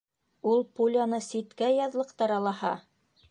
—Ул 0.51 0.63
пуляны 0.79 1.19
ситкә 1.27 1.69
яҙлыҡтыра 1.75 2.39
лаһа! 2.49 2.73